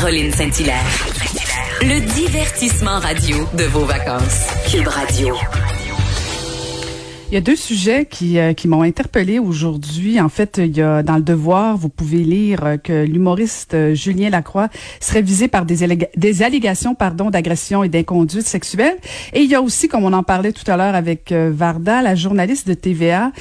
Caroline 0.00 0.32
Saint-Hilaire. 0.32 0.84
Le 1.82 1.98
divertissement 2.14 3.00
radio 3.00 3.48
de 3.54 3.64
vos 3.64 3.84
vacances. 3.84 4.46
Cube 4.70 4.86
Radio. 4.86 5.34
Il 7.30 7.34
y 7.34 7.36
a 7.36 7.42
deux 7.42 7.56
sujets 7.56 8.06
qui, 8.06 8.38
euh, 8.38 8.54
qui 8.54 8.68
m'ont 8.68 8.80
interpellé 8.80 9.38
aujourd'hui. 9.38 10.18
En 10.18 10.30
fait, 10.30 10.56
il 10.56 10.74
y 10.74 10.80
a 10.80 11.02
dans 11.02 11.16
le 11.16 11.22
Devoir, 11.22 11.76
vous 11.76 11.90
pouvez 11.90 12.24
lire 12.24 12.64
euh, 12.64 12.76
que 12.78 13.04
l'humoriste 13.04 13.74
euh, 13.74 13.94
Julien 13.94 14.30
Lacroix 14.30 14.68
serait 14.98 15.20
visé 15.20 15.46
par 15.46 15.66
des, 15.66 16.08
des 16.16 16.42
allégations 16.42 16.94
pardon 16.94 17.28
d'agression 17.28 17.84
et 17.84 17.90
d'inconduite 17.90 18.46
sexuelle. 18.46 18.96
Et 19.34 19.42
il 19.42 19.50
y 19.50 19.54
a 19.54 19.60
aussi, 19.60 19.88
comme 19.88 20.04
on 20.04 20.14
en 20.14 20.22
parlait 20.22 20.52
tout 20.52 20.64
à 20.70 20.78
l'heure 20.78 20.94
avec 20.94 21.30
Varda, 21.30 22.00
la 22.00 22.14
journaliste 22.14 22.66
de 22.66 22.72
TVA, 22.72 23.32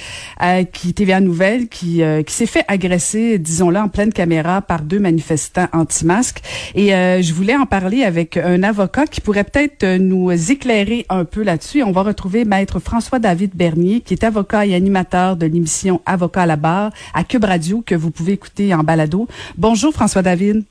qui 0.74 0.94
TVA 0.94 1.22
Nouvelle, 1.22 1.70
qui, 1.70 2.02
qui 2.26 2.34
s'est 2.34 2.46
fait 2.46 2.66
agresser, 2.68 3.38
disons-le, 3.38 3.80
en 3.80 3.88
pleine 3.88 4.12
caméra 4.12 4.62
par 4.62 4.82
deux 4.82 5.00
manifestants 5.00 5.68
anti-masques. 5.72 6.42
Et 6.76 6.90
je 6.90 7.34
voulais 7.34 7.56
en 7.56 7.66
parler 7.66 8.04
avec 8.04 8.36
un 8.38 8.64
avocat 8.64 9.06
qui 9.08 9.22
pourrait 9.22 9.46
peut-être 9.46 9.98
nous 9.98 10.32
éclairer 10.52 11.06
un 11.10 11.24
peu 11.24 11.44
là-dessus. 11.44 11.84
On 11.84 11.92
va 11.92 12.04
retrouver 12.04 12.44
maître 12.44 12.80
François 12.80 13.20
David 13.20 13.56
Bernier 13.78 14.02
qui 14.02 14.14
est 14.14 14.24
avocat 14.24 14.66
et 14.66 14.74
animateur 14.74 15.36
de 15.36 15.46
l'émission 15.46 16.02
Avocat 16.06 16.42
à 16.42 16.46
la 16.46 16.56
barre 16.56 16.92
à 17.14 17.24
Cube 17.24 17.44
Radio, 17.44 17.84
que 17.86 17.96
vous 17.96 18.10
pouvez 18.12 18.34
écouter 18.34 18.74
en 18.74 18.80
balado. 18.80 19.28
Bonjour 19.56 19.94
François 19.94 20.24
David. 20.24 20.64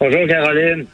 Bonjour 0.00 0.26
Caroline. 0.26 0.86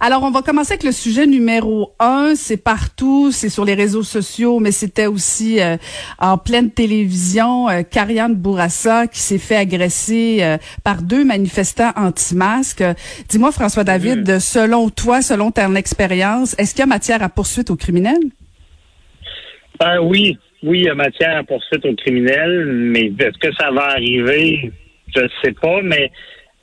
Alors, 0.00 0.22
on 0.22 0.30
va 0.30 0.42
commencer 0.42 0.74
avec 0.74 0.84
le 0.84 0.92
sujet 0.92 1.26
numéro 1.26 1.92
un. 1.98 2.34
C'est 2.36 2.56
partout, 2.56 3.32
c'est 3.32 3.48
sur 3.48 3.64
les 3.64 3.74
réseaux 3.74 4.04
sociaux, 4.04 4.60
mais 4.60 4.70
c'était 4.70 5.06
aussi 5.06 5.60
euh, 5.60 5.76
en 6.20 6.38
pleine 6.38 6.70
télévision. 6.70 7.68
Euh, 7.68 7.82
Karianne 7.82 8.34
Bourassa 8.34 9.08
qui 9.08 9.18
s'est 9.18 9.38
fait 9.38 9.56
agresser 9.56 10.38
euh, 10.42 10.56
par 10.84 11.02
deux 11.02 11.24
manifestants 11.24 11.90
anti-masques. 11.96 12.84
Dis-moi, 13.28 13.50
François 13.50 13.84
David, 13.84 14.30
mm. 14.30 14.40
selon 14.40 14.88
toi, 14.90 15.22
selon 15.22 15.50
ton 15.50 15.74
expérience, 15.74 16.54
est-ce 16.58 16.72
qu'il 16.72 16.80
y 16.80 16.84
a 16.84 16.86
matière 16.86 17.22
à 17.22 17.28
poursuite 17.28 17.70
aux 17.70 17.76
criminels? 17.76 18.22
Ben 19.80 20.00
oui, 20.00 20.38
oui, 20.62 20.80
il 20.80 20.84
y 20.84 20.88
a 20.88 20.94
matière 20.94 21.36
à 21.36 21.44
poursuite 21.44 21.84
aux 21.84 21.94
criminels, 21.94 22.66
mais 22.66 23.12
est-ce 23.18 23.38
que 23.38 23.54
ça 23.54 23.70
va 23.70 23.90
arriver? 23.90 24.72
Je 25.14 25.22
ne 25.22 25.28
sais 25.42 25.52
pas, 25.52 25.80
mais 25.82 26.10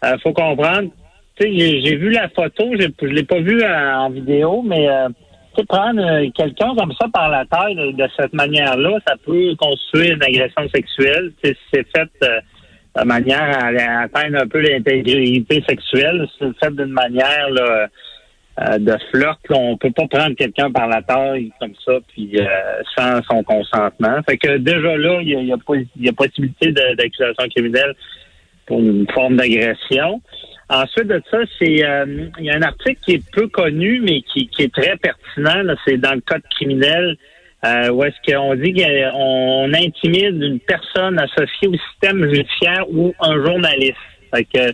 il 0.04 0.10
euh, 0.10 0.18
faut 0.20 0.34
comprendre. 0.34 0.90
J'ai 1.40 1.96
vu 1.98 2.12
la 2.12 2.30
photo, 2.30 2.72
je 2.80 2.88
ne 2.88 3.12
l'ai 3.12 3.24
pas 3.24 3.40
vu 3.40 3.62
en, 3.64 4.10
vidéo, 4.10 4.62
mais 4.66 4.90
euh, 4.90 5.10
prendre 5.64 6.02
euh, 6.02 6.30
quelqu'un 6.36 6.74
comme 6.78 6.94
ça 7.00 7.08
par 7.14 7.30
la 7.30 7.46
taille 7.46 7.94
de, 7.94 8.08
cette 8.18 8.34
manière-là, 8.34 9.00
ça 9.08 9.16
peut 9.26 9.56
constituer 9.58 10.12
une 10.12 10.24
agression 10.24 10.68
sexuelle. 10.74 11.32
C'est 11.44 11.58
fait 11.74 12.10
euh, 12.24 12.40
de 12.98 13.06
manière 13.06 13.42
à, 13.42 14.04
atteindre 14.04 14.42
un 14.42 14.48
peu 14.48 14.60
l'intégrité 14.60 15.64
sexuelle. 15.68 16.28
C'est 16.40 16.58
fait 16.64 16.76
d'une 16.76 16.94
manière 16.94 17.50
là, 17.52 17.88
euh, 18.60 18.78
de 18.78 18.96
flirt. 19.12 19.40
On 19.50 19.78
peut 19.78 19.92
pas 19.92 20.08
prendre 20.08 20.36
quelqu'un 20.36 20.72
par 20.72 20.88
la 20.88 21.02
taille 21.02 21.52
comme 21.60 21.74
ça, 21.86 21.94
puis 22.08 22.32
euh, 22.40 22.46
sans 22.98 23.22
son 23.24 23.44
consentement. 23.44 24.22
Fait 24.28 24.38
que 24.38 24.58
déjà 24.58 24.98
là, 24.98 25.20
il 25.22 25.30
y 25.30 25.36
a, 25.36 25.42
y 25.42 26.10
a, 26.10 26.14
possibilité 26.14 26.72
d'accusation 26.72 27.48
criminelle 27.50 27.96
pour 28.66 28.80
une 28.80 29.06
forme 29.14 29.38
d'agression. 29.38 30.22
Ensuite 30.70 31.08
de 31.08 31.22
ça, 31.30 31.38
c'est 31.60 31.86
euh, 31.86 32.30
il 32.40 32.46
y 32.46 32.50
a 32.50 32.56
un 32.56 32.62
article 32.64 33.00
qui 33.06 33.14
est 33.14 33.32
peu 33.32 33.48
connu, 33.48 34.00
mais 34.02 34.22
qui, 34.22 34.48
qui 34.48 34.64
est 34.64 34.74
très 34.74 34.98
pertinent. 34.98 35.76
C'est 35.86 35.98
dans 35.98 36.14
le 36.14 36.22
code 36.22 36.42
criminel 36.50 37.18
euh, 37.66 37.90
où 37.90 38.04
est-ce 38.04 38.32
qu'on 38.32 38.56
dit 38.56 38.74
qu'on 38.74 39.74
intimide 39.74 40.42
une 40.42 40.60
personne 40.60 41.20
associée 41.20 41.68
au 41.68 41.76
système 41.92 42.24
judiciaire 42.34 42.86
ou 42.90 43.14
un 43.20 43.44
journaliste. 43.44 43.96
Fait 44.34 44.44
que 44.44 44.74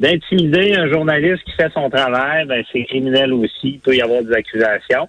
d'intimider 0.00 0.74
un 0.74 0.88
journaliste 0.88 1.44
qui 1.44 1.52
fait 1.52 1.70
son 1.74 1.90
travail, 1.90 2.46
ben, 2.46 2.64
c'est 2.72 2.84
criminel 2.84 3.32
aussi. 3.34 3.74
Il 3.74 3.80
peut 3.80 3.94
y 3.94 4.00
avoir 4.00 4.22
des 4.22 4.32
accusations. 4.32 5.08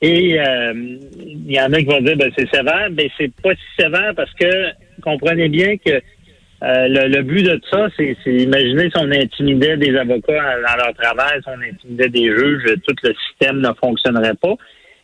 Et 0.00 0.40
euh, 0.40 0.72
il 0.74 1.52
y 1.52 1.60
en 1.60 1.72
a 1.72 1.78
qui 1.78 1.84
vont 1.84 2.00
dire 2.00 2.16
ben 2.16 2.30
c'est 2.36 2.48
sévère, 2.54 2.88
mais 2.90 3.10
c'est 3.16 3.32
pas 3.42 3.54
si 3.54 3.82
sévère 3.82 4.12
parce 4.14 4.32
que 4.34 4.46
comprenez 5.02 5.48
bien 5.48 5.76
que 5.78 5.92
euh, 5.92 6.88
le, 6.88 7.22
but 7.22 7.42
de 7.42 7.60
ça, 7.70 7.88
c'est 7.96 8.16
imaginer 8.26 8.90
si 8.90 8.96
on 8.96 9.10
intimidait 9.10 9.76
des 9.76 9.96
avocats 9.96 10.56
dans 10.56 10.76
leur 10.76 10.94
travail, 10.94 11.40
si 11.42 11.48
on 11.48 11.60
intimidait 11.60 12.08
des 12.08 12.26
juges, 12.26 12.74
tout 12.86 12.94
le 13.02 13.14
système 13.28 13.60
ne 13.60 13.72
fonctionnerait 13.80 14.34
pas. 14.34 14.54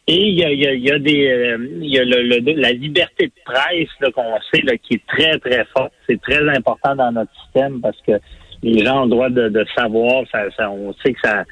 Et 0.06 0.16
il 0.16 0.38
y 0.38 0.44
a, 0.44 0.50
il 0.50 0.84
y 0.84 0.90
a, 0.90 0.98
des 0.98 1.28
euh, 1.28 1.58
y 1.80 1.98
a 1.98 2.04
le, 2.04 2.60
la 2.60 2.72
liberté 2.72 3.26
de 3.26 3.32
presse 3.44 4.12
qu'on 4.14 4.38
sait 4.52 4.62
là, 4.62 4.72
qui 4.78 4.94
est 4.94 5.06
très, 5.06 5.38
très 5.38 5.64
forte. 5.76 5.92
C'est 6.08 6.20
très 6.20 6.46
important 6.48 6.96
dans 6.96 7.12
notre 7.12 7.32
système 7.44 7.80
parce 7.80 8.00
que 8.06 8.12
les 8.62 8.84
gens 8.84 9.02
ont 9.02 9.04
le 9.04 9.10
droit 9.10 9.30
de, 9.30 9.64
savoir. 9.76 10.24
Ça, 10.30 10.70
on 10.70 10.92
sait 11.04 11.12
que 11.12 11.20
ça, 11.22 11.44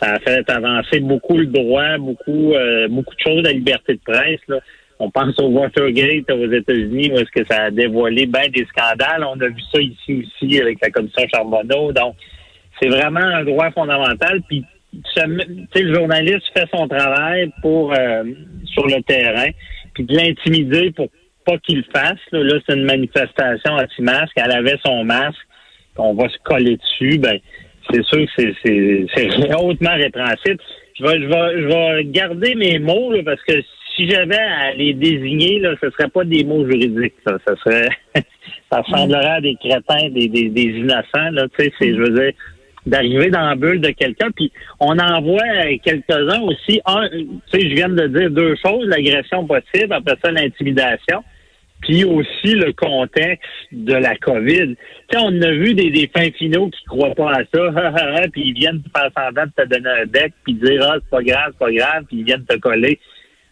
ça 0.00 0.12
a 0.12 0.18
fait 0.20 0.48
avancer 0.50 1.00
beaucoup 1.00 1.36
le 1.36 1.46
droit, 1.46 1.98
beaucoup, 1.98 2.52
euh, 2.52 2.88
beaucoup 2.88 3.14
de 3.14 3.20
choses, 3.20 3.42
la 3.42 3.52
liberté 3.52 3.94
de 3.94 4.00
presse. 4.04 4.40
Là. 4.48 4.58
On 4.98 5.10
pense 5.10 5.38
au 5.40 5.48
Watergate 5.48 6.30
aux 6.30 6.50
États-Unis, 6.50 7.10
où 7.12 7.18
est-ce 7.18 7.30
que 7.30 7.46
ça 7.50 7.64
a 7.64 7.70
dévoilé 7.70 8.26
bien 8.26 8.48
des 8.48 8.66
scandales. 8.66 9.24
On 9.24 9.40
a 9.40 9.48
vu 9.48 9.60
ça 9.72 9.80
ici 9.80 10.26
aussi 10.26 10.60
avec 10.60 10.78
la 10.80 10.90
commission 10.90 11.26
Charbonneau. 11.32 11.92
Donc, 11.92 12.14
c'est 12.80 12.88
vraiment 12.88 13.20
un 13.20 13.44
droit 13.44 13.70
fondamental. 13.72 14.40
Puis, 14.48 14.64
le 15.16 15.94
journaliste 15.94 16.44
fait 16.56 16.68
son 16.72 16.86
travail 16.86 17.52
pour 17.60 17.92
euh, 17.92 18.24
sur 18.66 18.86
le 18.86 19.02
terrain, 19.02 19.48
puis 19.92 20.04
de 20.04 20.14
l'intimider 20.14 20.92
pour 20.92 21.08
pas 21.44 21.58
qu'il 21.58 21.84
fasse. 21.92 22.20
Là, 22.30 22.42
là 22.42 22.60
c'est 22.66 22.76
une 22.76 22.84
manifestation 22.84 23.72
anti-masque. 23.72 24.32
Elle 24.36 24.52
avait 24.52 24.78
son 24.84 25.04
masque 25.04 25.46
qu'on 25.96 26.14
va 26.14 26.28
se 26.28 26.38
coller 26.44 26.76
dessus, 26.76 27.18
ben 27.18 27.38
c'est 27.90 28.04
sûr 28.04 28.26
que 28.36 29.06
c'est 29.14 29.54
hautement 29.58 29.94
répréhensible. 29.94 30.58
Je 30.98 31.04
vais, 31.04 31.20
je 31.20 31.26
vais, 31.26 31.62
je 31.62 31.66
vais 31.66 32.04
garder 32.04 32.54
mes 32.54 32.78
mots 32.78 33.12
parce 33.24 33.42
que 33.42 33.54
si 33.96 34.08
j'avais 34.08 34.38
à 34.38 34.72
les 34.74 34.94
désigner, 34.94 35.60
là, 35.60 35.74
ce 35.82 35.90
serait 35.90 36.08
pas 36.08 36.24
des 36.24 36.44
mots 36.44 36.68
juridiques. 36.68 37.14
Ça, 37.26 37.36
ça 37.46 37.54
serait, 37.56 37.88
ça 38.72 38.80
ressemblerait 38.80 39.36
à 39.36 39.40
des 39.40 39.56
crétins, 39.56 40.08
des, 40.10 40.28
des, 40.28 40.48
des 40.48 40.62
innocents. 40.62 41.30
Là, 41.32 41.46
tu 41.56 41.64
sais, 41.64 41.72
c'est, 41.78 41.90
je 41.90 42.00
veux 42.00 42.10
dire, 42.10 42.32
d'arriver 42.86 43.30
dans 43.30 43.48
la 43.48 43.54
bulle 43.54 43.80
de 43.80 43.90
quelqu'un. 43.90 44.30
Puis 44.34 44.52
on 44.80 44.98
en 44.98 45.20
voit 45.22 45.42
quelques-uns 45.82 46.42
aussi. 46.42 46.80
Un, 46.86 47.08
tu 47.08 47.28
sais, 47.52 47.68
je 47.68 47.74
viens 47.74 47.88
de 47.88 48.06
dire 48.08 48.30
deux 48.30 48.54
choses 48.64 48.86
l'agression 48.86 49.46
possible, 49.46 49.92
après 49.92 50.16
ça 50.22 50.30
l'intimidation 50.30 51.22
puis 51.80 52.04
aussi 52.04 52.54
le 52.54 52.72
contexte 52.72 53.48
de 53.72 53.94
la 53.94 54.16
COVID. 54.16 54.74
Tu 54.74 54.76
sais, 55.10 55.18
on 55.22 55.42
a 55.42 55.50
vu 55.52 55.74
des, 55.74 55.90
des 55.90 56.10
fins 56.14 56.30
finaux 56.30 56.70
qui 56.70 56.84
croient 56.84 57.14
pas 57.14 57.32
à 57.32 57.42
ça, 57.52 58.22
puis 58.32 58.42
ils 58.48 58.54
viennent 58.54 58.82
faire 58.96 59.10
semblant 59.16 59.44
de 59.44 59.62
te 59.62 59.68
donner 59.68 60.02
un 60.02 60.06
bec, 60.06 60.32
puis 60.44 60.54
dire 60.54 60.82
ah 60.82 60.96
c'est 60.96 61.10
pas 61.10 61.22
grave, 61.22 61.52
c'est 61.52 61.58
pas 61.58 61.72
grave, 61.72 62.04
puis 62.08 62.18
ils 62.18 62.24
viennent 62.24 62.44
te 62.44 62.56
coller. 62.56 62.98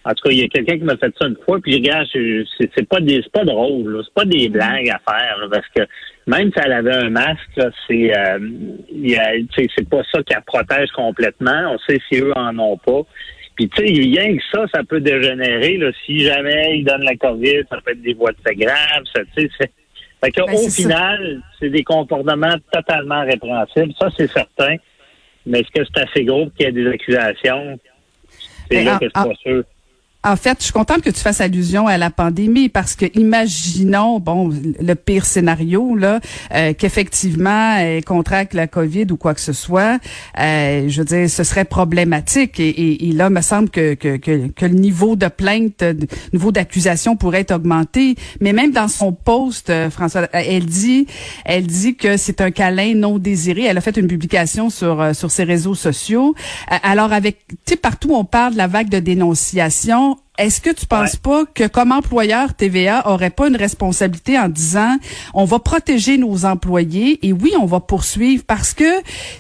En 0.05 0.11
tout 0.15 0.25
cas, 0.25 0.31
il 0.31 0.41
y 0.41 0.43
a 0.43 0.49
quelqu'un 0.49 0.79
qui 0.79 0.85
m'a 0.85 0.97
fait 0.97 1.15
ça 1.17 1.29
une 1.29 1.37
fois, 1.45 1.61
puis 1.61 1.77
regarde, 1.77 2.09
c'est 2.13 2.89
pas 2.89 3.01
des, 3.01 3.21
c'est 3.23 3.33
pas 3.33 3.45
drôle, 3.45 4.03
c'est 4.05 4.15
pas 4.15 4.25
des 4.25 4.49
blagues 4.49 4.91
à 4.91 4.99
faire, 4.99 5.49
parce 5.49 5.69
que 5.77 5.83
même 6.27 6.51
si 6.53 6.59
elle 6.65 6.73
avait 6.73 6.95
un 6.95 7.11
masque, 7.11 7.61
c'est, 7.87 8.17
euh, 8.17 8.39
c'est 9.55 9.89
pas 9.89 10.03
ça 10.11 10.23
qui 10.25 10.35
la 10.35 10.41
protège 10.41 10.91
complètement. 10.91 11.75
On 11.75 11.79
sait 11.79 12.01
si 12.09 12.19
eux 12.19 12.33
en 12.37 12.59
ont 12.59 12.77
pas. 12.79 13.03
Puis 13.57 13.69
tu 13.69 13.87
sais, 13.87 13.93
rien 13.93 14.37
que 14.37 14.43
ça, 14.53 14.65
ça 14.75 14.83
peut 14.83 15.01
dégénérer. 15.01 15.77
Là, 15.77 15.91
si 16.07 16.21
jamais 16.21 16.79
ils 16.79 16.85
donnent 16.85 17.05
la 17.05 17.17
COVID, 17.17 17.63
ça 17.69 17.79
peut 17.85 17.93
être 17.93 18.03
des 18.03 18.15
voies 18.15 18.33
de 18.33 18.39
fait 18.47 18.55
graves. 18.55 19.05
Ça, 19.15 19.23
tu 19.37 19.49
sais, 19.59 19.71
fait 20.25 20.31
que, 20.31 20.47
ben, 20.47 20.55
au 20.55 20.71
final, 20.71 21.43
c'est 21.59 21.69
des 21.69 21.83
comportements 21.83 22.55
totalement 22.71 23.25
répréhensibles. 23.25 23.93
Ça, 23.99 24.09
c'est 24.17 24.31
certain. 24.31 24.77
Mais 25.45 25.61
est-ce 25.61 25.71
que 25.81 25.85
c'est 25.85 26.03
assez 26.03 26.25
gros 26.25 26.49
qu'il 26.51 26.67
y 26.67 26.69
ait 26.69 26.73
des 26.73 26.87
accusations? 26.87 27.79
C'est 28.71 28.77
ben, 28.77 28.85
là 28.85 28.99
que 29.01 29.07
c'est 29.07 29.13
pas 29.13 29.35
sûr. 29.43 29.65
En 30.25 30.37
fait, 30.37 30.59
je 30.61 30.65
suis 30.65 30.73
contente 30.73 31.03
que 31.03 31.11
tu 31.11 31.19
fasses 31.19 31.41
allusion 31.41 31.89
à 31.89 31.99
la 31.99 32.09
pandémie 32.09 32.69
parce 32.69 32.95
que 32.95 33.07
imaginons, 33.19 34.21
bon, 34.21 34.53
le 34.81 34.95
pire 34.95 35.25
scénario 35.25 35.97
là, 35.97 36.21
euh, 36.55 36.75
qu'effectivement 36.79 37.77
elle 37.77 38.05
contracte 38.05 38.55
la 38.55 38.69
COVID 38.69 39.07
ou 39.11 39.17
quoi 39.17 39.35
que 39.35 39.41
ce 39.41 39.53
soit. 39.53 39.99
Euh, 40.39 40.89
je 40.89 40.99
veux 41.01 41.05
dire, 41.05 41.29
ce 41.29 41.43
serait 41.43 41.65
problématique 41.65 42.61
et, 42.61 43.09
et, 43.09 43.13
là, 43.13 43.31
me 43.31 43.41
semble 43.41 43.69
que, 43.69 43.95
que, 43.95 44.17
que, 44.17 44.47
que, 44.47 44.67
le 44.67 44.75
niveau 44.75 45.17
de 45.17 45.27
plainte, 45.27 45.83
le 45.83 46.07
niveau 46.33 46.53
d'accusation 46.53 47.17
pourrait 47.17 47.41
être 47.41 47.57
augmenté. 47.57 48.15
Mais 48.41 48.53
même 48.53 48.71
dans 48.71 48.89
son 48.89 49.13
post, 49.13 49.71
euh, 49.71 49.91
François, 49.91 50.29
elle 50.33 50.67
dit, 50.67 51.09
elle 51.45 51.67
dit 51.67 51.97
que 51.97 52.17
c'est 52.17 52.41
un 52.41 52.53
câlin 52.53 52.95
non 52.95 53.19
désiré. 53.19 53.65
Elle 53.65 53.79
a 53.79 53.81
fait 53.81 53.97
une 53.97 54.07
publication 54.07 54.71
sur 54.71 55.01
euh, 55.01 55.15
sur 55.15 55.33
ses 55.33 55.43
réseaux 55.43 55.75
sociaux. 55.75 56.37
alors 56.69 57.13
avec, 57.13 57.39
tu 57.49 57.57
sais, 57.73 57.77
partout 57.77 58.15
on 58.15 58.25
parle 58.25 58.53
de 58.53 58.59
la 58.59 58.69
vague 58.69 58.89
de 58.89 59.01
dénonciation 59.01 60.12
est-ce 60.39 60.63
que 60.63 60.71
tu 60.71 60.87
penses 60.87 61.17
pas 61.17 61.45
que 61.45 61.67
comme 61.67 61.93
employeur 61.93 62.55
TVA 62.55 63.07
aurait 63.11 63.29
pas 63.29 63.49
une 63.49 63.57
responsabilité 63.57 64.39
en 64.39 64.49
disant 64.49 64.97
on 65.35 65.45
va 65.45 65.59
protéger 65.59 66.17
nos 66.17 66.47
employés 66.47 67.19
et 67.27 67.35
oui 67.35 67.53
on 67.61 67.67
va 67.67 67.81
poursuivre? 67.81 68.43
Parce 68.47 68.73
que 68.73 68.85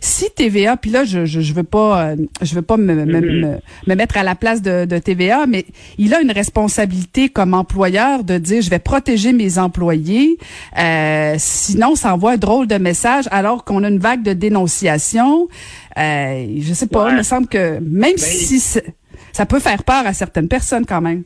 si 0.03 0.27
TVA 0.37 0.77
puis 0.77 0.91
là 0.91 1.05
je 1.05 1.25
je, 1.25 1.53
veux 1.55 1.63
pas 1.63 2.11
euh, 2.11 2.17
je 2.43 2.55
veux 2.55 2.61
pas 2.61 2.77
me, 2.77 3.07
mm-hmm. 3.07 3.61
me, 3.87 3.95
mettre 3.95 4.19
à 4.19 4.23
la 4.23 4.35
place 4.35 4.61
de, 4.61 4.85
de, 4.85 4.99
TVA 4.99 5.47
mais 5.47 5.65
il 5.97 6.13
a 6.13 6.21
une 6.21 6.31
responsabilité 6.31 7.31
comme 7.31 7.55
employeur 7.55 8.23
de 8.23 8.37
dire 8.37 8.61
je 8.61 8.69
vais 8.69 8.79
protéger 8.79 9.33
mes 9.33 9.59
employés. 9.59 10.37
Euh, 10.79 11.37
sinon 11.39 11.95
ça 11.95 12.13
envoie 12.13 12.33
un 12.33 12.37
drôle 12.37 12.67
de 12.67 12.77
message 12.77 13.25
alors 13.31 13.65
qu'on 13.65 13.83
a 13.83 13.89
une 13.89 13.99
vague 13.99 14.23
de 14.23 14.35
dénonciation. 14.35 15.49
Euh, 15.97 16.47
je 16.61 16.75
sais 16.75 16.87
pas 16.87 17.11
il 17.13 17.17
me 17.17 17.23
semble 17.23 17.47
que 17.47 17.79
même 17.81 18.13
ben, 18.13 18.19
si 18.19 18.61
ça 19.33 19.47
peut 19.47 19.61
faire 19.61 19.83
peur 19.85 20.07
à 20.07 20.13
certaines 20.13 20.49
personnes 20.49 20.87
quand 20.87 21.01
même. 21.01 21.25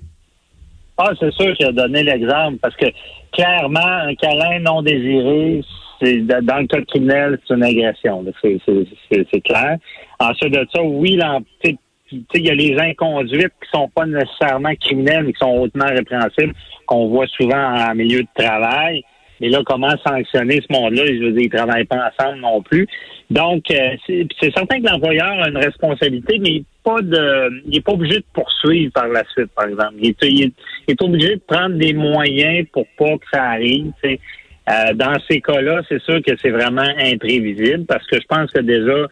Ah, 0.98 1.10
c'est 1.20 1.32
sûr 1.32 1.54
qu'il 1.56 1.66
a 1.66 1.72
donné 1.72 2.02
l'exemple 2.02 2.56
parce 2.62 2.74
que 2.76 2.86
clairement, 3.32 3.80
un 3.80 4.14
câlin 4.14 4.60
non 4.60 4.80
désiré, 4.82 5.62
c'est 6.00 6.18
dans 6.22 6.58
le 6.58 6.66
cas 6.66 6.80
criminel, 6.82 7.38
c'est 7.46 7.54
une 7.54 7.62
agression. 7.62 8.24
C'est 8.42 9.40
clair. 9.42 9.76
Ensuite 10.18 10.54
de 10.54 10.66
ça, 10.74 10.82
oui, 10.82 11.18
il 11.62 12.46
y 12.46 12.50
a 12.50 12.54
les 12.54 12.76
inconduites 12.78 13.52
qui 13.62 13.70
sont 13.72 13.88
pas 13.88 14.06
nécessairement 14.06 14.74
criminelles, 14.80 15.24
mais 15.24 15.32
qui 15.32 15.38
sont 15.38 15.58
hautement 15.58 15.86
répréhensibles, 15.86 16.54
qu'on 16.86 17.08
voit 17.08 17.26
souvent 17.26 17.56
en 17.56 17.94
milieu 17.94 18.22
de 18.22 18.28
travail. 18.34 19.04
Mais 19.40 19.48
là, 19.48 19.62
comment 19.64 19.92
sanctionner 20.06 20.60
ce 20.60 20.72
monde-là? 20.72 21.06
Je 21.06 21.24
veux 21.24 21.32
dire, 21.32 21.42
ils 21.42 21.50
travaillent 21.50 21.84
pas 21.84 22.10
ensemble 22.10 22.40
non 22.40 22.62
plus. 22.62 22.86
Donc, 23.30 23.70
euh, 23.70 23.96
c'est 24.06 24.54
certain 24.54 24.80
que 24.80 24.86
l'employeur 24.86 25.42
a 25.42 25.48
une 25.48 25.56
responsabilité, 25.56 26.38
mais 26.38 26.62
pas 26.84 27.02
de, 27.02 27.62
il 27.66 27.70
n'est 27.72 27.80
pas 27.80 27.92
obligé 27.92 28.18
de 28.18 28.24
poursuivre 28.32 28.92
par 28.92 29.08
la 29.08 29.24
suite, 29.32 29.50
par 29.54 29.66
exemple. 29.66 29.94
Il 30.00 30.52
est, 30.88 31.02
obligé 31.02 31.36
de 31.36 31.40
prendre 31.46 31.76
des 31.76 31.92
moyens 31.92 32.66
pour 32.72 32.86
pas 32.96 33.16
que 33.18 33.26
ça 33.32 33.42
arrive. 33.42 33.92
Euh, 34.04 34.94
dans 34.94 35.16
ces 35.28 35.40
cas-là, 35.40 35.82
c'est 35.88 36.00
sûr 36.02 36.20
que 36.22 36.32
c'est 36.40 36.50
vraiment 36.50 36.88
imprévisible 36.98 37.84
parce 37.86 38.06
que 38.06 38.16
je 38.20 38.26
pense 38.28 38.50
que 38.52 38.60
déjà, 38.60 39.06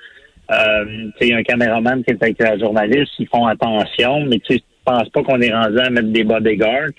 euh, 0.50 1.11
un 1.21 1.43
caméraman 1.43 2.05
qui 2.05 2.12
est 2.12 2.23
avec 2.23 2.38
la 2.38 2.59
journaliste, 2.59 3.12
ils 3.19 3.29
font 3.29 3.47
attention, 3.47 4.25
mais 4.26 4.38
tu 4.38 4.59
je 4.87 4.93
pense 4.93 5.09
pas 5.09 5.23
qu'on 5.23 5.41
est 5.41 5.53
rendu 5.53 5.79
à 5.79 5.88
mettre 5.88 6.09
des 6.09 6.25
bodyguards. 6.25 6.91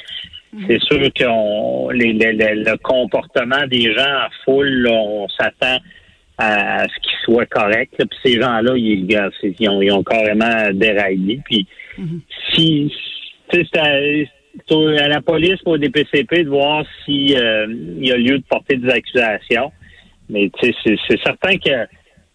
C'est 0.68 0.80
sûr 0.82 1.00
que 1.14 1.26
le 1.92 2.78
comportement 2.78 3.68
des 3.68 3.94
gens 3.94 4.02
en 4.02 4.30
foule, 4.44 4.88
on 4.90 5.28
s'attend 5.30 5.80
à 6.38 6.84
ce 6.84 7.00
qu'ils 7.02 7.20
soient 7.24 7.46
corrects. 7.46 7.92
Puis 7.98 8.20
ces 8.24 8.42
gens-là, 8.42 8.74
ils, 8.76 9.06
ils, 9.10 9.70
ont, 9.70 9.82
ils 9.82 9.92
ont 9.92 10.04
carrément 10.04 10.72
déraillé. 10.74 11.42
Puis 11.46 11.68
mm-hmm. 11.98 12.20
si 12.54 12.94
c'est 13.52 13.78
à, 13.78 15.08
la 15.08 15.22
police 15.22 15.60
ou 15.66 15.72
au 15.72 15.78
DPCP 15.78 16.44
de 16.44 16.50
voir 16.50 16.86
s'il 17.04 17.38
euh, 17.38 17.68
y 18.00 18.12
a 18.12 18.18
lieu 18.18 18.40
de 18.40 18.44
porter 18.50 18.78
des 18.78 18.90
accusations. 18.90 19.72
Mais 20.30 20.50
c'est 20.62 20.74
certain 21.24 21.58
que 21.58 21.88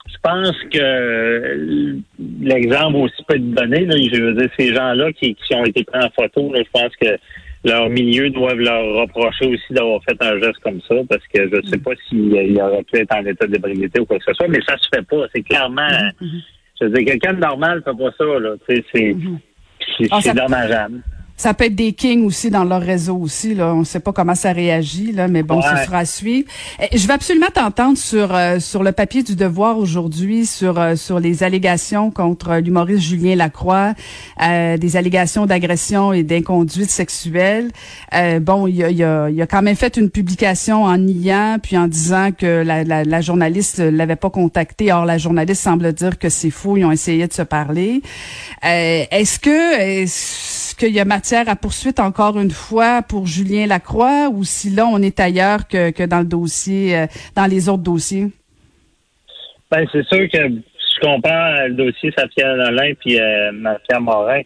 je 0.06 0.16
pense 0.22 0.56
que 0.72 1.98
l'exemple 2.40 2.96
aussi 2.96 3.22
peut 3.26 3.36
être 3.36 3.50
donné. 3.50 3.84
Là, 3.84 3.96
je 3.96 4.20
veux 4.20 4.34
dire, 4.34 4.50
ces 4.58 4.74
gens-là 4.74 5.12
qui, 5.12 5.34
qui 5.34 5.54
ont 5.54 5.64
été 5.64 5.84
pris 5.84 6.00
en 6.00 6.10
photo, 6.10 6.52
je 6.54 6.62
pense 6.72 6.94
que 6.96 7.18
leur 7.64 7.90
milieu 7.90 8.30
doivent 8.30 8.58
leur 8.58 9.02
reprocher 9.02 9.46
aussi 9.46 9.72
d'avoir 9.72 10.02
fait 10.04 10.16
un 10.20 10.38
geste 10.40 10.58
comme 10.62 10.80
ça, 10.82 10.94
parce 11.08 11.26
que 11.26 11.48
je 11.48 11.56
ne 11.56 11.66
sais 11.66 11.78
pas 11.78 11.90
s'il 12.08 12.60
aurait 12.60 12.82
pu 12.84 12.98
être 12.98 13.14
en 13.14 13.24
état 13.24 13.46
d'ébriété 13.46 14.00
ou 14.00 14.06
quoi 14.06 14.18
que 14.18 14.24
ce 14.24 14.32
soit, 14.34 14.48
mais 14.48 14.60
ça 14.66 14.76
se 14.78 14.88
fait 14.94 15.02
pas. 15.02 15.26
C'est 15.34 15.42
clairement, 15.42 15.82
mm-hmm. 15.82 16.42
je 16.80 16.86
veux 16.86 16.90
dire, 16.92 17.04
quelqu'un 17.04 17.34
de 17.34 17.40
normal 17.40 17.82
fait 17.84 17.96
pas 17.96 18.10
ça, 18.16 18.24
là. 18.24 18.54
C'est, 18.68 18.84
c'est, 18.92 19.12
mm-hmm. 19.12 20.08
ah, 20.10 20.34
dommageable. 20.34 21.02
Ça 21.40 21.54
peut 21.54 21.64
être 21.64 21.74
des 21.74 21.94
kings 21.94 22.22
aussi 22.26 22.50
dans 22.50 22.64
leur 22.64 22.82
réseau 22.82 23.16
aussi. 23.16 23.54
Là. 23.54 23.74
On 23.74 23.78
ne 23.78 23.84
sait 23.84 23.98
pas 24.00 24.12
comment 24.12 24.34
ça 24.34 24.52
réagit, 24.52 25.10
là, 25.10 25.26
mais 25.26 25.42
bon, 25.42 25.62
ce 25.62 25.84
sera 25.86 26.00
à 26.00 26.04
suivre. 26.04 26.46
Eh, 26.78 26.98
je 26.98 27.06
vais 27.06 27.14
absolument 27.14 27.46
t'entendre 27.50 27.96
sur 27.96 28.34
euh, 28.34 28.60
sur 28.60 28.82
le 28.82 28.92
papier 28.92 29.22
du 29.22 29.36
Devoir 29.36 29.78
aujourd'hui 29.78 30.44
sur 30.44 30.78
euh, 30.78 30.96
sur 30.96 31.18
les 31.18 31.42
allégations 31.42 32.10
contre 32.10 32.56
l'humoriste 32.56 33.04
Julien 33.04 33.36
Lacroix, 33.36 33.94
euh, 34.42 34.76
des 34.76 34.98
allégations 34.98 35.46
d'agression 35.46 36.12
et 36.12 36.24
d'inconduite 36.24 36.90
sexuelle. 36.90 37.70
bon, 38.42 38.66
il 38.66 38.84
a, 38.84 38.90
il, 38.90 39.02
a, 39.02 39.30
il 39.30 39.40
a 39.40 39.46
quand 39.46 39.62
même 39.62 39.76
fait 39.76 39.96
une 39.96 40.10
publication 40.10 40.82
en 40.82 40.98
niant 40.98 41.56
puis 41.62 41.78
en 41.78 41.88
disant 41.88 42.32
que 42.36 42.62
la, 42.62 42.84
la, 42.84 43.02
la 43.02 43.20
journaliste 43.22 43.78
l'avait 43.78 44.14
pas 44.16 44.28
contacté. 44.28 44.92
Or, 44.92 45.06
la 45.06 45.16
journaliste 45.16 45.62
semble 45.62 45.90
dire 45.94 46.18
que 46.18 46.28
c'est 46.28 46.50
faux. 46.50 46.76
Ils 46.76 46.84
ont 46.84 46.92
essayé 46.92 47.26
de 47.26 47.32
se 47.32 47.40
parler. 47.40 48.02
est-ce 48.62 49.38
que 49.38 49.80
est-ce 49.80 50.69
qu'il 50.80 50.94
y 50.94 51.00
a 51.00 51.04
matière 51.04 51.48
à 51.48 51.56
poursuite 51.56 52.00
encore 52.00 52.38
une 52.38 52.50
fois 52.50 53.02
pour 53.02 53.26
Julien 53.26 53.66
Lacroix 53.66 54.30
ou 54.32 54.44
si 54.44 54.70
là 54.70 54.86
on 54.86 55.02
est 55.02 55.20
ailleurs 55.20 55.68
que, 55.68 55.90
que 55.90 56.04
dans 56.04 56.20
le 56.20 56.24
dossier, 56.24 56.96
euh, 56.96 57.06
dans 57.36 57.44
les 57.44 57.68
autres 57.68 57.82
dossiers? 57.82 58.28
Ben 59.70 59.86
c'est 59.92 60.04
sûr 60.06 60.26
que 60.30 60.38
je 60.38 61.00
compare 61.02 61.68
le 61.68 61.74
dossier 61.74 62.10
Safia 62.16 62.56
Nolin 62.56 62.94
puis 62.98 63.20
euh, 63.20 63.52
Morin. 64.00 64.40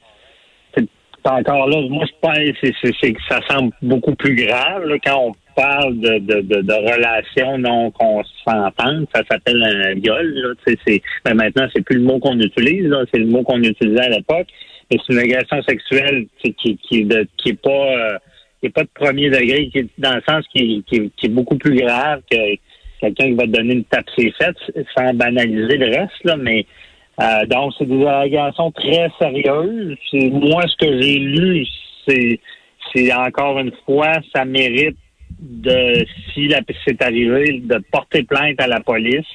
C'est 0.76 1.31
encore 1.31 1.69
là, 1.69 1.81
moi 1.88 2.04
je 2.04 2.12
pense 2.20 2.36
que 2.60 3.20
ça 3.31 3.38
semble 3.48 3.72
beaucoup 3.81 4.14
plus 4.16 4.34
grave 4.34 4.82
quand 5.06 5.28
on 5.28 5.32
parle 5.54 5.98
de, 6.00 6.19
de, 6.19 6.40
de, 6.40 6.72
relations 6.72 7.58
non 7.58 7.92
consentantes, 7.92 9.08
ça 9.14 9.22
s'appelle 9.31 9.62
un 9.62 9.94
viol. 9.94 10.34
Là, 10.34 10.54
c'est, 10.66 11.00
ben 11.25 11.34
maintenant, 11.34 11.66
c'est 11.72 11.82
plus 11.82 11.96
le 11.96 12.02
mot 12.02 12.19
qu'on 12.19 12.38
utilise, 12.40 12.92
c'est 13.12 13.20
le 13.20 13.26
mot 13.26 13.44
qu'on 13.44 13.62
utilisait 13.62 14.00
à 14.00 14.08
l'époque 14.08 14.48
c'est 15.06 15.12
une 15.12 15.19
agression 15.19 15.62
sexuelle 15.62 16.26
qui, 16.43 16.55
qui, 16.55 17.08
euh, 17.11 18.19
pas 18.75 18.82
de 18.82 18.88
premier 18.94 19.31
degré, 19.31 19.69
qui 19.69 19.79
est 19.79 19.88
dans 19.99 20.14
le 20.14 20.23
sens 20.26 20.44
qui, 20.55 20.85
est 20.91 21.29
beaucoup 21.29 21.56
plus 21.56 21.76
grave 21.76 22.23
que 22.31 22.37
quelqu'un 23.00 23.26
qui 23.26 23.35
va 23.35 23.44
te 23.44 23.50
donner 23.50 23.75
une 23.75 23.85
tape 23.85 24.06
ses 24.17 24.31
fêtes 24.32 24.56
sans 24.96 25.12
banaliser 25.14 25.76
le 25.76 25.87
reste, 25.87 26.38
mais 26.38 26.67
euh, 27.20 27.46
donc 27.46 27.73
c'est 27.79 27.87
des 27.87 28.05
allégations 28.06 28.70
très 28.73 29.11
sérieuses. 29.19 29.96
Moi, 30.12 30.62
ce 30.67 30.76
que 30.85 31.00
j'ai 31.00 31.19
lu, 31.19 31.67
c'est 32.06 32.41
c'est 32.94 33.12
encore 33.12 33.58
une 33.58 33.73
fois, 33.85 34.12
ça 34.35 34.44
mérite 34.44 34.96
de 35.41 36.06
si 36.32 36.49
c'est 36.87 37.02
arrivé, 37.02 37.61
de 37.64 37.82
porter 37.91 38.23
plainte 38.23 38.61
à 38.61 38.67
la 38.67 38.81
police. 38.81 39.26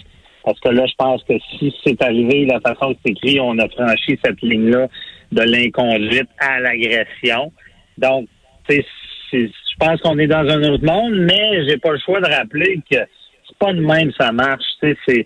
Parce 0.49 0.59
que 0.61 0.69
là, 0.69 0.87
je 0.87 0.95
pense 0.97 1.23
que 1.25 1.33
si 1.59 1.71
c'est 1.85 2.01
arrivé, 2.01 2.45
la 2.45 2.59
façon 2.59 2.93
que 2.93 2.99
c'est 3.05 3.11
écrit, 3.11 3.39
on 3.39 3.55
a 3.59 3.69
franchi 3.69 4.19
cette 4.23 4.41
ligne-là 4.41 4.87
de 5.31 5.41
l'inconduite 5.43 6.29
à 6.39 6.59
l'agression. 6.59 7.51
Donc, 7.99 8.27
je 8.67 9.45
pense 9.79 10.01
qu'on 10.01 10.17
est 10.17 10.25
dans 10.25 10.47
un 10.49 10.63
autre 10.71 10.83
monde, 10.83 11.13
mais 11.19 11.67
j'ai 11.67 11.77
pas 11.77 11.91
le 11.91 11.99
choix 11.99 12.19
de 12.19 12.27
rappeler 12.27 12.79
que 12.89 12.97
c'est 12.97 13.57
pas 13.59 13.73
de 13.73 13.79
même 13.79 14.11
ça 14.19 14.31
marche. 14.31 14.65
C'est, 14.81 14.95
euh, 15.07 15.23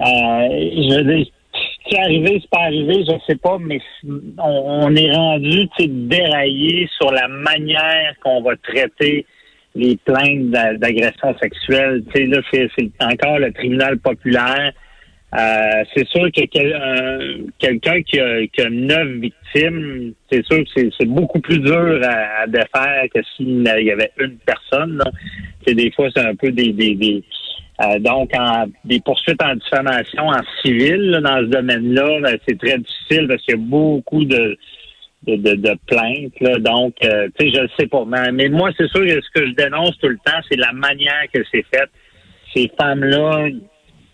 je 0.00 0.96
veux 0.96 1.14
dire, 1.14 1.26
c'est 1.88 1.98
arrivé, 2.00 2.40
c'est 2.40 2.50
pas 2.50 2.64
arrivé, 2.64 3.04
je 3.08 3.12
sais 3.28 3.38
pas, 3.38 3.56
mais 3.60 3.80
on, 4.02 4.96
est 4.96 5.12
rendu 5.12 5.68
déraillé 5.78 6.88
sur 7.00 7.12
la 7.12 7.28
manière 7.28 8.14
qu'on 8.20 8.42
va 8.42 8.56
traiter 8.56 9.26
les 9.74 9.96
plaintes 10.04 10.50
d'agression 10.50 11.36
sexuelle. 11.40 12.02
Tu 12.14 12.22
sais, 12.22 12.26
là, 12.26 12.40
c'est 12.50 12.90
encore 13.00 13.38
le 13.38 13.52
tribunal 13.52 13.98
populaire 13.98 14.72
euh, 15.38 15.84
c'est 15.94 16.08
sûr 16.08 16.26
que 16.32 16.44
quelqu'un 17.58 18.02
qui 18.02 18.18
a, 18.18 18.70
neuf 18.70 19.08
victimes, 19.08 20.12
c'est 20.30 20.44
sûr 20.44 20.64
que 20.64 20.90
c'est 20.98 21.06
beaucoup 21.06 21.38
plus 21.38 21.60
dur 21.60 22.00
à, 22.02 22.46
défaire 22.48 23.04
que 23.14 23.20
s'il 23.36 23.62
y 23.62 23.90
avait 23.92 24.10
une 24.18 24.38
personne. 24.38 25.00
C'est 25.64 25.74
des 25.74 25.92
fois 25.92 26.08
c'est 26.14 26.26
un 26.26 26.34
peu 26.34 26.50
des, 26.50 26.72
des, 26.72 27.22
euh, 27.80 27.98
donc 28.00 28.30
en, 28.36 28.64
des 28.84 29.00
poursuites 29.00 29.40
en 29.42 29.54
diffamation 29.54 30.26
en 30.26 30.40
civil 30.64 31.20
dans 31.22 31.38
ce 31.38 31.46
domaine-là, 31.46 32.20
ben, 32.22 32.38
c'est 32.48 32.58
très 32.58 32.78
difficile 32.78 33.28
parce 33.28 33.42
qu'il 33.42 33.54
y 33.54 33.58
a 33.58 33.60
beaucoup 33.60 34.24
de 34.24 34.58
de, 35.26 35.36
de, 35.36 35.74
plaintes. 35.86 36.38
Là. 36.40 36.58
Donc, 36.58 36.94
euh, 37.04 37.28
tu 37.38 37.46
sais, 37.46 37.56
je 37.56 37.62
ne 37.62 37.68
sais 37.78 37.86
pas. 37.86 38.04
Mais, 38.06 38.32
mais 38.32 38.48
moi, 38.48 38.70
c'est 38.76 38.88
sûr 38.88 39.04
que 39.04 39.20
ce 39.20 39.30
que 39.34 39.46
je 39.46 39.52
dénonce 39.52 39.96
tout 39.98 40.08
le 40.08 40.18
temps, 40.24 40.40
c'est 40.50 40.56
la 40.58 40.72
manière 40.72 41.24
que 41.32 41.40
c'est 41.52 41.64
fait. 41.72 41.88
Ces 42.54 42.70
femmes-là, 42.80 43.48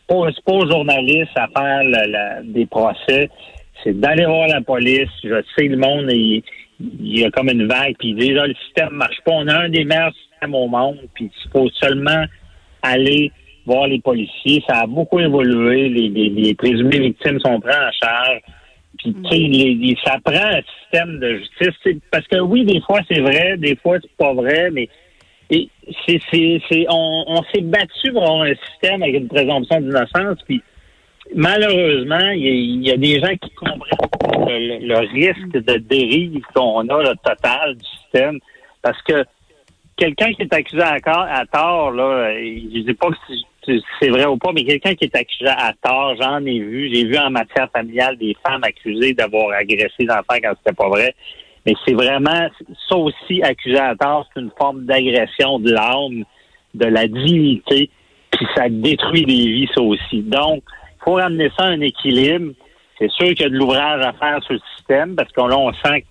c'est 0.08 0.44
pas 0.44 0.52
aux 0.52 0.70
journalistes 0.70 1.36
à 1.36 1.48
faire 1.48 2.42
des 2.44 2.66
procès. 2.66 3.30
C'est 3.82 3.98
d'aller 3.98 4.26
voir 4.26 4.48
la 4.48 4.60
police. 4.60 5.08
Je 5.22 5.42
sais 5.56 5.68
le 5.68 5.76
monde, 5.76 6.10
il, 6.10 6.42
il 6.80 7.20
y 7.20 7.24
a 7.24 7.30
comme 7.30 7.48
une 7.48 7.66
vague, 7.66 7.94
puis 7.98 8.14
déjà 8.14 8.46
le 8.46 8.54
système 8.66 8.90
marche 8.90 9.20
pas. 9.24 9.32
On 9.32 9.48
a 9.48 9.64
un 9.64 9.68
des 9.68 9.84
meilleurs 9.84 10.14
systèmes 10.14 10.54
au 10.54 10.66
monde, 10.66 10.98
puis 11.14 11.30
il 11.32 11.50
faut 11.50 11.68
seulement 11.80 12.24
aller 12.82 13.32
voir 13.64 13.86
les 13.86 14.00
policiers. 14.00 14.62
Ça 14.68 14.80
a 14.80 14.86
beaucoup 14.86 15.18
évolué. 15.18 15.88
Les, 15.88 16.08
les, 16.08 16.28
les 16.30 16.54
présumés 16.54 17.00
victimes 17.00 17.40
sont 17.40 17.60
pris 17.60 17.74
en 17.74 17.90
charge. 17.92 18.40
Puis, 18.98 19.14
tu 19.14 19.30
sais, 19.30 19.38
les, 19.38 19.96
ça 20.04 20.18
prend 20.24 20.34
un 20.34 20.60
système 20.80 21.18
de 21.18 21.38
justice. 21.38 22.00
Parce 22.10 22.26
que 22.26 22.38
oui, 22.40 22.64
des 22.64 22.80
fois, 22.80 23.00
c'est 23.10 23.20
vrai, 23.20 23.56
des 23.56 23.76
fois, 23.76 23.98
c'est 24.00 24.16
pas 24.16 24.32
vrai, 24.32 24.70
mais 24.70 24.88
et 25.50 25.68
c'est, 26.06 26.20
c'est, 26.30 26.60
c'est, 26.68 26.86
on, 26.88 27.24
on 27.28 27.42
s'est 27.54 27.60
battu 27.60 28.12
pour 28.12 28.42
un 28.42 28.52
système 28.70 29.02
avec 29.02 29.14
une 29.14 29.28
présomption 29.28 29.80
d'innocence, 29.80 30.38
puis 30.44 30.60
malheureusement, 31.34 32.30
il 32.30 32.84
y, 32.84 32.90
a 32.90 32.96
des 32.96 33.20
gens 33.20 33.34
qui 33.40 33.50
comprennent 33.50 34.48
le, 34.48 34.86
le 34.86 34.98
risque 34.98 35.52
de 35.52 35.78
dérive 35.78 36.42
qu'on 36.54 36.88
a, 36.88 37.02
le 37.02 37.14
total 37.24 37.76
du 37.76 37.84
système, 37.84 38.40
parce 38.82 39.00
que 39.02 39.24
quelqu'un 39.96 40.32
qui 40.32 40.42
est 40.42 40.52
accusé 40.52 40.82
à, 40.82 40.98
à 41.04 41.46
tort, 41.46 41.92
là, 41.92 42.32
je 42.34 42.80
dis 42.80 42.94
pas 42.94 43.08
que 43.08 43.16
c'est 44.00 44.08
vrai 44.08 44.26
ou 44.26 44.36
pas, 44.36 44.52
mais 44.52 44.64
quelqu'un 44.64 44.94
qui 44.94 45.04
est 45.04 45.16
accusé 45.16 45.50
à 45.50 45.72
tort, 45.82 46.14
j'en 46.20 46.44
ai 46.44 46.58
vu, 46.58 46.90
j'ai 46.92 47.04
vu 47.04 47.16
en 47.18 47.30
matière 47.30 47.68
familiale 47.70 48.16
des 48.16 48.36
femmes 48.46 48.64
accusées 48.64 49.12
d'avoir 49.12 49.50
agressé 49.50 49.92
des 50.00 50.10
enfants 50.10 50.38
quand 50.42 50.52
c'était 50.58 50.76
pas 50.76 50.88
vrai. 50.88 51.14
Mais 51.64 51.74
c'est 51.84 51.94
vraiment, 51.94 52.48
ça 52.88 52.96
aussi, 52.96 53.42
accusé 53.42 53.78
à 53.78 53.96
tort, 53.96 54.28
c'est 54.32 54.40
une 54.40 54.52
forme 54.56 54.84
d'agression 54.84 55.58
de 55.58 55.72
l'âme, 55.72 56.24
de 56.74 56.86
la 56.86 57.08
dignité, 57.08 57.90
puis 58.30 58.46
ça 58.54 58.68
détruit 58.68 59.24
des 59.24 59.46
vies, 59.46 59.68
ça 59.74 59.80
aussi. 59.82 60.22
Donc, 60.22 60.62
il 60.68 61.04
faut 61.04 61.14
ramener 61.14 61.50
ça 61.56 61.64
à 61.64 61.68
un 61.68 61.80
équilibre. 61.80 62.52
C'est 62.98 63.10
sûr 63.10 63.28
qu'il 63.28 63.40
y 63.40 63.44
a 63.44 63.48
de 63.48 63.56
l'ouvrage 63.56 64.04
à 64.04 64.12
faire 64.12 64.42
sur 64.44 64.54
le 64.54 64.60
système, 64.76 65.16
parce 65.16 65.32
qu'on 65.32 65.48
là, 65.48 65.58
on 65.58 65.72
sent 65.72 66.04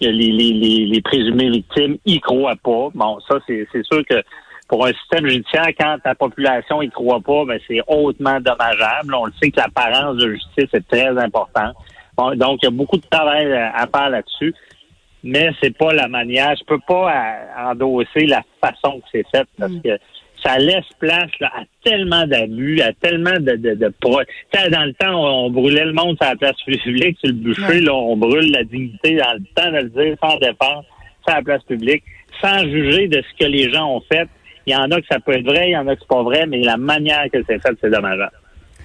que 0.00 0.06
les 0.06 1.00
présumés 1.02 1.50
victimes 1.50 1.98
y 2.06 2.20
croient 2.20 2.56
pas. 2.56 2.88
Bon, 2.94 3.18
ça, 3.28 3.38
c'est 3.46 3.66
sûr 3.84 4.04
que 4.08 4.22
pour 4.68 4.86
un 4.86 4.92
système 4.92 5.26
judiciaire, 5.26 5.68
quand 5.78 5.96
la 6.04 6.14
population 6.14 6.82
y 6.82 6.90
croit 6.90 7.20
pas, 7.20 7.44
ben 7.46 7.58
c'est 7.66 7.80
hautement 7.86 8.38
dommageable. 8.40 9.14
On 9.14 9.26
le 9.26 9.32
sait 9.42 9.50
que 9.50 9.60
l'apparence 9.60 10.16
de 10.16 10.32
justice 10.32 10.68
est 10.72 10.88
très 10.88 11.16
importante. 11.18 11.74
donc, 12.16 12.58
il 12.62 12.64
y 12.64 12.68
a 12.68 12.70
beaucoup 12.70 12.98
de 12.98 13.06
travail 13.10 13.52
à 13.52 13.86
faire 13.86 14.10
là-dessus 14.10 14.54
mais 15.22 15.50
c'est 15.60 15.76
pas 15.76 15.92
la 15.92 16.08
manière. 16.08 16.54
Je 16.58 16.64
peux 16.64 16.80
pas 16.86 17.12
euh, 17.12 17.70
endosser 17.70 18.26
la 18.26 18.42
façon 18.60 19.00
que 19.00 19.06
c'est 19.12 19.26
fait 19.34 19.46
parce 19.58 19.72
mm. 19.72 19.82
que 19.82 19.98
ça 20.42 20.56
laisse 20.58 20.86
place 21.00 21.30
à 21.40 21.62
tellement 21.84 22.26
d'abus, 22.26 22.80
à 22.80 22.92
tellement 22.92 23.38
de, 23.40 23.56
de, 23.56 23.74
de 23.74 23.92
pro... 24.00 24.20
Dans 24.52 24.84
le 24.84 24.92
temps, 24.94 25.44
on, 25.44 25.50
brûlait 25.50 25.84
le 25.84 25.92
monde 25.92 26.16
sur 26.20 26.30
la 26.30 26.36
place 26.36 26.56
publique, 26.64 27.18
sur 27.18 27.28
le 27.28 27.34
bûcher, 27.34 27.80
là, 27.80 27.92
on 27.92 28.16
brûle 28.16 28.52
la 28.52 28.62
dignité 28.62 29.16
dans 29.16 29.32
le 29.32 29.44
temps 29.56 29.72
de 29.72 29.78
le 29.78 29.88
dire 29.88 30.16
sans 30.22 30.36
défense, 30.38 30.84
sur 31.26 31.34
la 31.34 31.42
place 31.42 31.62
publique, 31.64 32.04
sans 32.40 32.60
juger 32.60 33.08
de 33.08 33.20
ce 33.20 33.44
que 33.44 33.50
les 33.50 33.72
gens 33.72 33.96
ont 33.96 34.02
fait. 34.12 34.28
Il 34.68 34.72
y 34.72 34.76
en 34.76 34.90
a 34.90 35.00
que 35.00 35.06
ça 35.10 35.18
peut 35.18 35.32
être 35.32 35.46
vrai, 35.46 35.70
il 35.70 35.72
y 35.72 35.76
en 35.78 35.86
a 35.88 35.94
que 35.94 36.00
c'est 36.02 36.08
pas 36.08 36.22
vrai, 36.22 36.44
mais 36.46 36.58
la 36.58 36.76
manière 36.76 37.24
que 37.32 37.38
c'est 37.46 37.58
fait, 37.58 37.74
c'est 37.80 37.88
dommageable. 37.88 38.32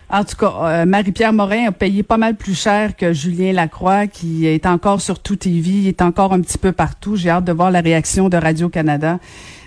En 0.09 0.23
tout 0.23 0.37
cas, 0.37 0.53
euh, 0.61 0.85
Marie-Pierre 0.85 1.33
Morin 1.33 1.67
a 1.67 1.71
payé 1.73 2.03
pas 2.03 2.15
mal 2.15 2.35
plus 2.35 2.57
cher 2.57 2.95
que 2.95 3.11
Julien 3.11 3.51
Lacroix, 3.51 4.07
qui 4.07 4.47
est 4.47 4.65
encore 4.65 5.01
sur 5.01 5.21
tout 5.21 5.35
TV, 5.35 5.89
est 5.89 6.01
encore 6.01 6.31
un 6.31 6.39
petit 6.39 6.57
peu 6.57 6.71
partout. 6.71 7.17
J'ai 7.17 7.29
hâte 7.29 7.43
de 7.43 7.51
voir 7.51 7.69
la 7.69 7.81
réaction 7.81 8.29
de 8.29 8.37
Radio-Canada. 8.37 9.19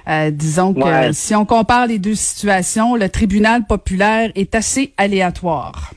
Euh, 0.08 0.30
disons 0.30 0.72
que 0.72 1.12
si 1.12 1.34
on 1.34 1.44
compare 1.44 1.86
les 1.88 1.98
deux 1.98 2.14
situations, 2.14 2.96
le 2.96 3.10
tribunal 3.10 3.66
populaire 3.66 4.30
est 4.36 4.54
assez 4.54 4.94
aléatoire. 4.96 5.90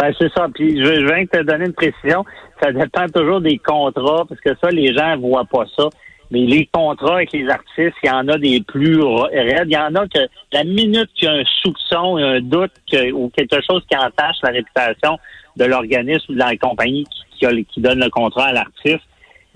Ben, 0.00 0.12
c'est 0.18 0.32
ça. 0.32 0.48
Puis 0.52 0.78
je, 0.78 0.84
je 0.84 1.06
viens 1.06 1.22
de 1.22 1.28
te 1.28 1.42
donner 1.44 1.66
une 1.66 1.74
précision. 1.74 2.24
Ça 2.60 2.72
dépend 2.72 3.06
toujours 3.06 3.40
des 3.40 3.58
contrats, 3.58 4.24
parce 4.28 4.40
que 4.40 4.50
ça, 4.60 4.70
les 4.70 4.92
gens 4.92 5.16
voient 5.18 5.44
pas 5.44 5.66
ça. 5.76 5.84
Mais 6.30 6.40
les 6.40 6.68
contrats 6.72 7.16
avec 7.16 7.32
les 7.32 7.48
artistes, 7.48 7.96
il 8.02 8.06
y 8.06 8.10
en 8.10 8.28
a 8.28 8.38
des 8.38 8.60
plus 8.60 9.02
raides. 9.02 9.66
Il 9.66 9.72
y 9.72 9.76
en 9.76 9.94
a 9.96 10.06
que 10.06 10.20
la 10.52 10.64
minute 10.64 11.10
qu'il 11.14 11.28
y 11.28 11.30
a 11.30 11.34
un 11.34 11.44
soupçon, 11.62 12.16
un 12.16 12.40
doute 12.40 12.72
ou 13.12 13.30
quelque 13.30 13.60
chose 13.68 13.82
qui 13.90 13.96
entache 13.96 14.36
la 14.42 14.50
réputation 14.50 15.18
de 15.56 15.64
l'organisme 15.64 16.26
ou 16.28 16.34
de 16.34 16.38
la 16.38 16.56
compagnie 16.56 17.04
qui, 17.38 17.80
donne 17.80 18.00
le 18.00 18.10
contrat 18.10 18.46
à 18.46 18.52
l'artiste, 18.52 19.00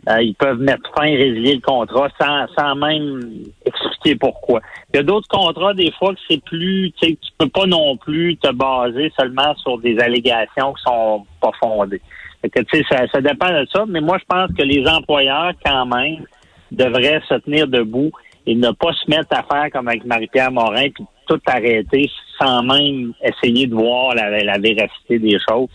euh, 0.09 0.21
ils 0.21 0.35
peuvent 0.35 0.59
mettre 0.59 0.90
fin 0.95 1.04
et 1.04 1.16
résilier 1.16 1.54
le 1.54 1.61
contrat 1.61 2.09
sans, 2.21 2.47
sans 2.59 2.75
même 2.75 3.45
expliquer 3.64 4.16
pourquoi. 4.16 4.61
Il 4.93 4.97
y 4.97 5.00
a 5.00 5.02
d'autres 5.02 5.28
contrats, 5.28 5.73
des 5.73 5.93
fois, 5.93 6.14
que 6.14 6.21
c'est 6.28 6.43
plus, 6.45 6.93
tu 7.00 7.09
sais, 7.09 7.19
tu 7.21 7.31
peux 7.38 7.49
pas 7.49 7.66
non 7.66 7.97
plus 7.97 8.37
te 8.37 8.52
baser 8.52 9.12
seulement 9.19 9.54
sur 9.57 9.78
des 9.78 9.99
allégations 9.99 10.75
qui 10.75 10.83
sont 10.83 11.25
pas 11.40 11.52
fondées. 11.59 12.02
que, 12.43 12.61
ça, 12.90 13.07
ça 13.09 13.21
dépend 13.21 13.50
de 13.50 13.66
ça, 13.73 13.85
mais 13.87 14.00
moi, 14.00 14.19
je 14.19 14.25
pense 14.28 14.50
que 14.57 14.62
les 14.62 14.87
employeurs, 14.87 15.52
quand 15.64 15.87
même, 15.87 16.26
devrait 16.71 17.21
se 17.28 17.35
tenir 17.35 17.68
debout 17.68 18.11
et 18.47 18.54
ne 18.54 18.71
pas 18.71 18.92
se 18.92 19.11
mettre 19.11 19.37
à 19.37 19.42
faire 19.42 19.71
comme 19.73 19.88
avec 19.88 20.04
Marie-Pierre 20.04 20.52
Morin, 20.52 20.88
puis 20.94 21.04
tout 21.26 21.40
arrêter 21.47 22.11
sans 22.38 22.62
même 22.62 23.12
essayer 23.23 23.66
de 23.66 23.75
voir 23.75 24.14
la, 24.14 24.59
véracité 24.59 25.18
des 25.18 25.38
choses. 25.49 25.68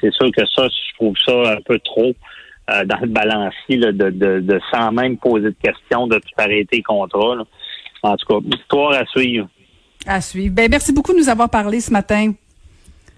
C'est 0.00 0.12
sûr 0.12 0.30
que 0.36 0.44
ça, 0.46 0.66
je 0.68 0.94
trouve 0.96 1.14
ça 1.24 1.52
un 1.52 1.60
peu 1.64 1.78
trop 1.78 2.12
euh, 2.70 2.84
dans 2.84 2.98
le 3.00 3.06
balancier 3.06 3.76
de, 3.78 3.90
de, 3.92 4.60
sans 4.72 4.90
même 4.92 5.16
poser 5.18 5.50
de 5.50 5.56
questions, 5.62 6.06
de 6.06 6.16
tout 6.16 6.34
arrêter 6.36 6.82
contrat. 6.82 7.36
En 8.02 8.16
tout 8.16 8.26
cas, 8.26 8.56
histoire 8.56 8.92
à 8.92 9.06
suivre. 9.06 9.48
À 10.06 10.20
suivre. 10.20 10.54
Ben, 10.54 10.68
merci 10.70 10.92
beaucoup 10.92 11.12
de 11.12 11.18
nous 11.18 11.28
avoir 11.28 11.48
parlé 11.48 11.80
ce 11.80 11.92
matin. 11.92 12.32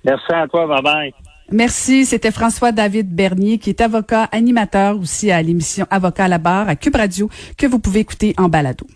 Merci 0.05 0.33
à 0.33 0.47
toi. 0.47 0.67
Bye 0.67 0.83
bye. 0.83 1.28
Merci. 1.51 2.05
C'était 2.05 2.31
François-David 2.31 3.15
Bernier, 3.15 3.59
qui 3.59 3.71
est 3.71 3.81
avocat, 3.81 4.25
animateur 4.25 4.99
aussi 4.99 5.31
à 5.31 5.43
l'émission 5.43 5.87
Avocat 5.91 6.25
à 6.25 6.29
la 6.29 6.39
barre 6.39 6.69
à 6.69 6.77
Cube 6.77 6.97
Radio, 6.97 7.31
que 7.57 7.67
vous 7.67 7.79
pouvez 7.79 8.01
écouter 8.01 8.35
en 8.37 8.49
balado. 8.49 8.87